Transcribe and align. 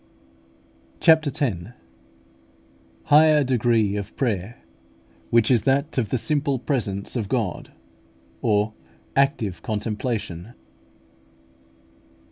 CHAPTER 0.99 1.29
X. 1.29 1.55
HIGHER 3.03 3.43
DEGREE 3.43 3.97
OF 3.97 4.15
PRAYER, 4.17 4.55
WHICH 5.29 5.51
IS 5.51 5.61
THAT 5.61 5.95
OF 5.99 6.09
THE 6.09 6.17
SIMPLE 6.17 6.57
PRESENCE 6.57 7.15
OF 7.15 7.29
GOD, 7.29 7.71
OR 8.41 8.73
ACTIVE 9.15 9.61
CONTEMPLATION. 9.61 10.53